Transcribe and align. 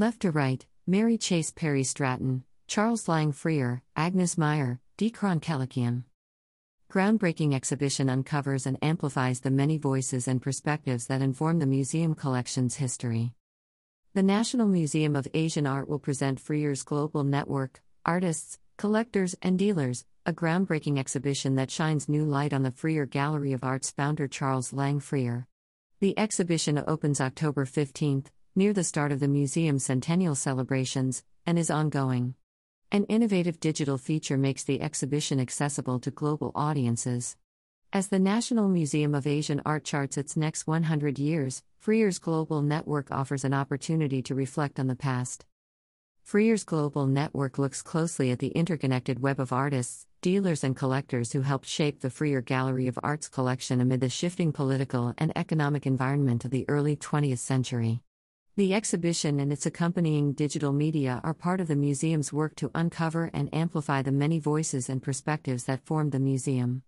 Left 0.00 0.20
to 0.20 0.30
right, 0.30 0.64
Mary 0.86 1.18
Chase 1.18 1.50
Perry 1.50 1.84
Stratton, 1.84 2.44
Charles 2.66 3.06
Lang 3.06 3.32
Freer, 3.32 3.82
Agnes 3.94 4.38
Meyer, 4.38 4.80
Dikran 4.96 5.42
Kelekian. 5.42 6.04
Groundbreaking 6.90 7.52
exhibition 7.52 8.08
uncovers 8.08 8.64
and 8.64 8.78
amplifies 8.80 9.40
the 9.40 9.50
many 9.50 9.76
voices 9.76 10.26
and 10.26 10.40
perspectives 10.40 11.06
that 11.08 11.20
inform 11.20 11.58
the 11.58 11.66
museum 11.66 12.14
collection's 12.14 12.76
history. 12.76 13.34
The 14.14 14.22
National 14.22 14.66
Museum 14.66 15.14
of 15.14 15.28
Asian 15.34 15.66
Art 15.66 15.86
will 15.86 15.98
present 15.98 16.40
Freer's 16.40 16.82
Global 16.82 17.22
Network, 17.22 17.82
Artists, 18.06 18.58
Collectors, 18.78 19.36
and 19.42 19.58
Dealers, 19.58 20.06
a 20.24 20.32
groundbreaking 20.32 20.98
exhibition 20.98 21.56
that 21.56 21.70
shines 21.70 22.08
new 22.08 22.24
light 22.24 22.54
on 22.54 22.62
the 22.62 22.70
Freer 22.70 23.04
Gallery 23.04 23.52
of 23.52 23.62
Art's 23.62 23.90
founder 23.90 24.28
Charles 24.28 24.72
Lang 24.72 24.98
Freer. 24.98 25.46
The 26.00 26.18
exhibition 26.18 26.82
opens 26.86 27.20
October 27.20 27.66
15th, 27.66 28.28
near 28.54 28.72
the 28.72 28.84
start 28.84 29.12
of 29.12 29.20
the 29.20 29.28
museum's 29.28 29.84
centennial 29.84 30.34
celebrations, 30.34 31.22
and 31.46 31.58
is 31.58 31.70
ongoing. 31.70 32.34
An 32.92 33.04
innovative 33.04 33.60
digital 33.60 33.98
feature 33.98 34.36
makes 34.36 34.64
the 34.64 34.80
exhibition 34.80 35.38
accessible 35.38 36.00
to 36.00 36.10
global 36.10 36.50
audiences. 36.54 37.36
As 37.92 38.08
the 38.08 38.18
National 38.18 38.68
Museum 38.68 39.14
of 39.14 39.26
Asian 39.26 39.62
Art 39.64 39.84
charts 39.84 40.16
its 40.16 40.36
next 40.36 40.66
100 40.66 41.18
years, 41.18 41.62
Freer's 41.78 42.18
Global 42.18 42.62
Network 42.62 43.10
offers 43.10 43.44
an 43.44 43.54
opportunity 43.54 44.22
to 44.22 44.34
reflect 44.34 44.80
on 44.80 44.86
the 44.86 44.96
past. 44.96 45.44
Freer's 46.22 46.64
Global 46.64 47.06
Network 47.06 47.58
looks 47.58 47.82
closely 47.82 48.30
at 48.30 48.38
the 48.38 48.48
interconnected 48.48 49.20
web 49.20 49.40
of 49.40 49.52
artists, 49.52 50.06
dealers, 50.20 50.62
and 50.62 50.76
collectors 50.76 51.32
who 51.32 51.40
helped 51.40 51.66
shape 51.66 52.00
the 52.00 52.10
Freer 52.10 52.40
Gallery 52.40 52.86
of 52.86 52.98
Arts 53.02 53.28
collection 53.28 53.80
amid 53.80 54.00
the 54.00 54.08
shifting 54.08 54.52
political 54.52 55.14
and 55.18 55.32
economic 55.36 55.86
environment 55.86 56.44
of 56.44 56.50
the 56.50 56.68
early 56.68 56.96
20th 56.96 57.38
century. 57.38 58.02
The 58.60 58.74
exhibition 58.74 59.40
and 59.40 59.50
its 59.54 59.64
accompanying 59.64 60.34
digital 60.34 60.70
media 60.74 61.22
are 61.24 61.32
part 61.32 61.62
of 61.62 61.68
the 61.68 61.74
museum's 61.74 62.30
work 62.30 62.54
to 62.56 62.70
uncover 62.74 63.30
and 63.32 63.48
amplify 63.54 64.02
the 64.02 64.12
many 64.12 64.38
voices 64.38 64.90
and 64.90 65.02
perspectives 65.02 65.64
that 65.64 65.86
form 65.86 66.10
the 66.10 66.18
museum. 66.18 66.82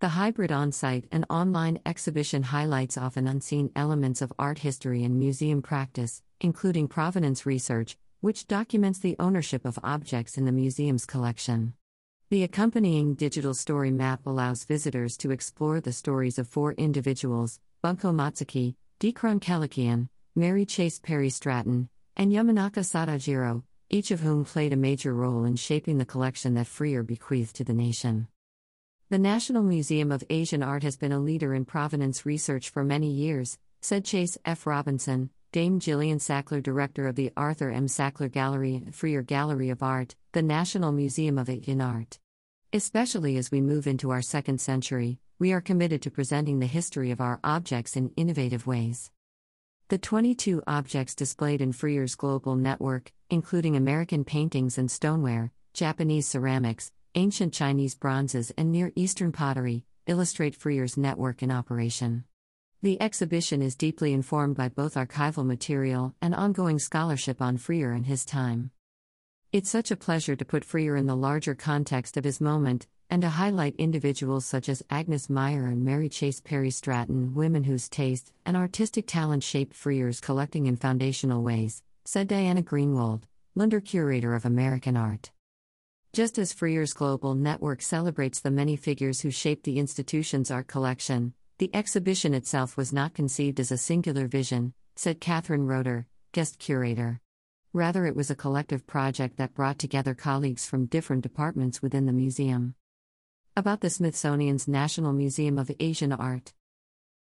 The 0.00 0.08
hybrid 0.08 0.50
on 0.50 0.72
site 0.72 1.04
and 1.12 1.24
online 1.30 1.78
exhibition 1.86 2.42
highlights 2.42 2.98
often 2.98 3.28
unseen 3.28 3.70
elements 3.76 4.20
of 4.20 4.32
art 4.40 4.58
history 4.58 5.04
and 5.04 5.16
museum 5.16 5.62
practice, 5.62 6.24
including 6.40 6.88
provenance 6.88 7.46
research, 7.46 7.96
which 8.20 8.48
documents 8.48 8.98
the 8.98 9.14
ownership 9.20 9.64
of 9.64 9.78
objects 9.84 10.36
in 10.36 10.46
the 10.46 10.50
museum's 10.50 11.06
collection. 11.06 11.74
The 12.30 12.42
accompanying 12.42 13.14
digital 13.14 13.54
story 13.54 13.92
map 13.92 14.26
allows 14.26 14.64
visitors 14.64 15.16
to 15.18 15.30
explore 15.30 15.80
the 15.80 15.92
stories 15.92 16.40
of 16.40 16.48
four 16.48 16.72
individuals 16.72 17.60
Bunkio 17.84 18.12
Matsuki, 18.12 18.74
Dikran 18.98 19.38
Kelekian, 19.38 20.08
Mary 20.38 20.64
Chase 20.64 21.00
Perry 21.00 21.30
Stratton, 21.30 21.88
and 22.16 22.30
Yamanaka 22.30 22.84
Sadajiro, 22.84 23.64
each 23.90 24.12
of 24.12 24.20
whom 24.20 24.44
played 24.44 24.72
a 24.72 24.76
major 24.76 25.12
role 25.12 25.44
in 25.44 25.56
shaping 25.56 25.98
the 25.98 26.04
collection 26.04 26.54
that 26.54 26.68
Freer 26.68 27.02
bequeathed 27.02 27.56
to 27.56 27.64
the 27.64 27.74
nation. 27.74 28.28
The 29.10 29.18
National 29.18 29.64
Museum 29.64 30.12
of 30.12 30.22
Asian 30.30 30.62
Art 30.62 30.84
has 30.84 30.96
been 30.96 31.10
a 31.10 31.18
leader 31.18 31.54
in 31.54 31.64
provenance 31.64 32.24
research 32.24 32.70
for 32.70 32.84
many 32.84 33.10
years, 33.10 33.58
said 33.82 34.04
Chase 34.04 34.38
F. 34.44 34.64
Robinson, 34.64 35.30
Dame 35.50 35.80
Jillian 35.80 36.20
Sackler, 36.20 36.62
director 36.62 37.08
of 37.08 37.16
the 37.16 37.32
Arthur 37.36 37.72
M. 37.72 37.88
Sackler 37.88 38.30
Gallery 38.30 38.76
and 38.76 38.94
Freer 38.94 39.22
Gallery 39.22 39.70
of 39.70 39.82
Art, 39.82 40.14
the 40.30 40.42
National 40.42 40.92
Museum 40.92 41.36
of 41.36 41.50
Asian 41.50 41.80
Art. 41.80 42.20
Especially 42.72 43.38
as 43.38 43.50
we 43.50 43.60
move 43.60 43.88
into 43.88 44.12
our 44.12 44.22
second 44.22 44.60
century, 44.60 45.18
we 45.40 45.50
are 45.52 45.60
committed 45.60 46.00
to 46.02 46.12
presenting 46.12 46.60
the 46.60 46.66
history 46.66 47.10
of 47.10 47.20
our 47.20 47.40
objects 47.42 47.96
in 47.96 48.12
innovative 48.16 48.68
ways. 48.68 49.10
The 49.88 49.96
22 49.96 50.62
objects 50.66 51.14
displayed 51.14 51.62
in 51.62 51.72
Freer's 51.72 52.14
global 52.14 52.56
network, 52.56 53.10
including 53.30 53.74
American 53.74 54.22
paintings 54.22 54.76
and 54.76 54.90
stoneware, 54.90 55.50
Japanese 55.72 56.26
ceramics, 56.26 56.92
ancient 57.14 57.54
Chinese 57.54 57.94
bronzes, 57.94 58.52
and 58.58 58.70
Near 58.70 58.92
Eastern 58.96 59.32
pottery, 59.32 59.86
illustrate 60.06 60.54
Freer's 60.54 60.98
network 60.98 61.42
in 61.42 61.50
operation. 61.50 62.24
The 62.82 63.00
exhibition 63.00 63.62
is 63.62 63.74
deeply 63.74 64.12
informed 64.12 64.56
by 64.58 64.68
both 64.68 64.92
archival 64.92 65.46
material 65.46 66.14
and 66.20 66.34
ongoing 66.34 66.78
scholarship 66.78 67.40
on 67.40 67.56
Freer 67.56 67.92
and 67.92 68.04
his 68.04 68.26
time. 68.26 68.72
It's 69.52 69.70
such 69.70 69.90
a 69.90 69.96
pleasure 69.96 70.36
to 70.36 70.44
put 70.44 70.66
Freer 70.66 70.96
in 70.96 71.06
the 71.06 71.16
larger 71.16 71.54
context 71.54 72.18
of 72.18 72.24
his 72.24 72.42
moment, 72.42 72.86
and 73.10 73.22
to 73.22 73.28
highlight 73.28 73.74
individuals 73.76 74.44
such 74.44 74.68
as 74.68 74.82
Agnes 74.90 75.30
Meyer 75.30 75.66
and 75.66 75.84
Mary 75.84 76.08
Chase 76.08 76.40
Perry 76.40 76.70
Stratton, 76.70 77.34
women 77.34 77.64
whose 77.64 77.88
taste 77.88 78.32
and 78.44 78.56
artistic 78.56 79.06
talent 79.06 79.42
shaped 79.42 79.74
Freer's 79.74 80.20
collecting 80.20 80.66
in 80.66 80.76
foundational 80.76 81.42
ways, 81.42 81.82
said 82.04 82.28
Diana 82.28 82.62
Greenwald, 82.62 83.22
Lunder 83.54 83.80
Curator 83.80 84.34
of 84.34 84.44
American 84.44 84.96
Art. 84.96 85.30
Just 86.12 86.38
as 86.38 86.52
Freer's 86.52 86.92
global 86.92 87.34
network 87.34 87.82
celebrates 87.82 88.40
the 88.40 88.50
many 88.50 88.76
figures 88.76 89.20
who 89.20 89.30
shaped 89.30 89.64
the 89.64 89.78
institution's 89.78 90.50
art 90.50 90.66
collection, 90.66 91.34
the 91.58 91.70
exhibition 91.74 92.34
itself 92.34 92.76
was 92.76 92.92
not 92.92 93.14
conceived 93.14 93.58
as 93.58 93.72
a 93.72 93.78
singular 93.78 94.26
vision, 94.26 94.74
said 94.96 95.20
Catherine 95.20 95.66
Roeder, 95.66 96.06
guest 96.32 96.58
curator. 96.58 97.20
Rather, 97.72 98.06
it 98.06 98.16
was 98.16 98.30
a 98.30 98.34
collective 98.34 98.86
project 98.86 99.36
that 99.36 99.54
brought 99.54 99.78
together 99.78 100.14
colleagues 100.14 100.66
from 100.66 100.86
different 100.86 101.22
departments 101.22 101.82
within 101.82 102.06
the 102.06 102.12
museum. 102.12 102.74
About 103.58 103.80
the 103.80 103.90
Smithsonian's 103.90 104.68
National 104.68 105.12
Museum 105.12 105.58
of 105.58 105.68
Asian 105.80 106.12
Art. 106.12 106.52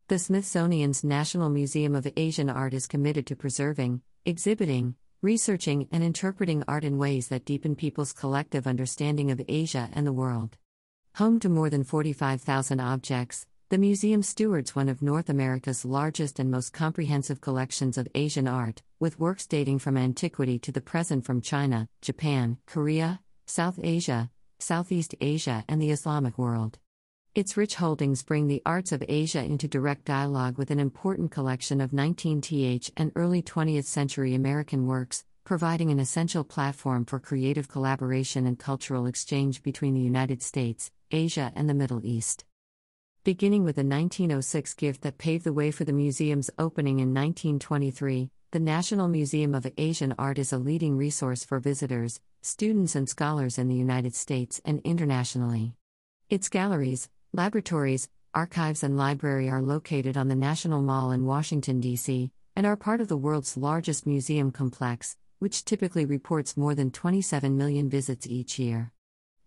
The 0.08 0.18
Smithsonian's 0.18 1.04
National 1.04 1.48
Museum 1.48 1.94
of 1.94 2.08
Asian 2.16 2.50
Art 2.50 2.74
is 2.74 2.88
committed 2.88 3.24
to 3.28 3.36
preserving, 3.36 4.02
exhibiting, 4.24 4.96
researching, 5.22 5.86
and 5.92 6.02
interpreting 6.02 6.64
art 6.66 6.82
in 6.82 6.98
ways 6.98 7.28
that 7.28 7.44
deepen 7.44 7.76
people's 7.76 8.12
collective 8.12 8.66
understanding 8.66 9.30
of 9.30 9.40
Asia 9.46 9.88
and 9.92 10.04
the 10.04 10.12
world. 10.12 10.56
Home 11.18 11.38
to 11.38 11.48
more 11.48 11.70
than 11.70 11.84
45,000 11.84 12.80
objects, 12.80 13.46
the 13.68 13.78
museum 13.78 14.24
stewards 14.24 14.74
one 14.74 14.88
of 14.88 15.02
North 15.02 15.28
America's 15.28 15.84
largest 15.84 16.40
and 16.40 16.50
most 16.50 16.72
comprehensive 16.72 17.40
collections 17.40 17.96
of 17.96 18.08
Asian 18.12 18.48
art, 18.48 18.82
with 18.98 19.20
works 19.20 19.46
dating 19.46 19.78
from 19.78 19.96
antiquity 19.96 20.58
to 20.58 20.72
the 20.72 20.80
present 20.80 21.24
from 21.24 21.40
China, 21.40 21.88
Japan, 22.02 22.58
Korea, 22.66 23.20
South 23.46 23.78
Asia, 23.80 24.30
Southeast 24.64 25.14
Asia, 25.20 25.62
and 25.68 25.80
the 25.80 25.90
Islamic 25.90 26.38
world. 26.38 26.78
Its 27.34 27.54
rich 27.54 27.74
holdings 27.74 28.22
bring 28.22 28.46
the 28.46 28.62
arts 28.64 28.92
of 28.92 29.04
Asia 29.06 29.44
into 29.44 29.68
direct 29.68 30.06
dialogue 30.06 30.56
with 30.56 30.70
an 30.70 30.80
important 30.80 31.30
collection 31.30 31.82
of 31.82 31.90
19th 31.90 32.90
and 32.96 33.12
early 33.14 33.42
20th 33.42 33.84
century 33.84 34.34
American 34.34 34.86
works, 34.86 35.26
providing 35.44 35.90
an 35.90 36.00
essential 36.00 36.44
platform 36.44 37.04
for 37.04 37.20
creative 37.20 37.68
collaboration 37.68 38.46
and 38.46 38.58
cultural 38.58 39.04
exchange 39.04 39.62
between 39.62 39.92
the 39.92 40.00
United 40.00 40.42
States, 40.42 40.90
Asia, 41.10 41.52
and 41.54 41.68
the 41.68 41.74
Middle 41.74 42.00
East. 42.02 42.46
Beginning 43.22 43.64
with 43.64 43.76
a 43.76 43.84
1906 43.84 44.72
gift 44.74 45.02
that 45.02 45.18
paved 45.18 45.44
the 45.44 45.52
way 45.52 45.70
for 45.70 45.84
the 45.84 45.92
museum's 45.92 46.48
opening 46.58 47.00
in 47.00 47.12
1923, 47.12 48.30
the 48.52 48.60
National 48.60 49.08
Museum 49.08 49.54
of 49.54 49.66
Asian 49.76 50.14
Art 50.18 50.38
is 50.38 50.54
a 50.54 50.58
leading 50.58 50.96
resource 50.96 51.44
for 51.44 51.58
visitors, 51.60 52.20
students, 52.44 52.94
and 52.94 53.08
scholars 53.08 53.58
in 53.58 53.68
the 53.68 53.74
United 53.74 54.14
States 54.14 54.60
and 54.64 54.80
internationally. 54.84 55.74
Its 56.28 56.48
galleries, 56.48 57.08
laboratories, 57.32 58.08
archives, 58.34 58.82
and 58.82 58.96
library 58.96 59.48
are 59.48 59.62
located 59.62 60.16
on 60.16 60.28
the 60.28 60.34
National 60.34 60.82
Mall 60.82 61.10
in 61.10 61.24
Washington, 61.24 61.80
D.C., 61.80 62.30
and 62.54 62.66
are 62.66 62.76
part 62.76 63.00
of 63.00 63.08
the 63.08 63.16
world's 63.16 63.56
largest 63.56 64.06
museum 64.06 64.50
complex, 64.50 65.16
which 65.38 65.64
typically 65.64 66.04
reports 66.04 66.56
more 66.56 66.74
than 66.74 66.90
27 66.90 67.56
million 67.56 67.88
visits 67.88 68.26
each 68.26 68.58
year. 68.58 68.92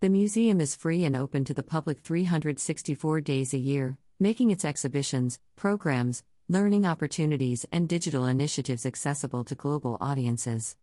The 0.00 0.08
museum 0.08 0.60
is 0.60 0.76
free 0.76 1.04
and 1.04 1.16
open 1.16 1.44
to 1.44 1.54
the 1.54 1.62
public 1.62 2.00
364 2.00 3.20
days 3.20 3.54
a 3.54 3.58
year, 3.58 3.96
making 4.20 4.50
its 4.50 4.64
exhibitions, 4.64 5.38
programs, 5.56 6.22
learning 6.48 6.86
opportunities, 6.86 7.66
and 7.70 7.88
digital 7.88 8.26
initiatives 8.26 8.86
accessible 8.86 9.44
to 9.44 9.54
global 9.54 9.98
audiences. 10.00 10.76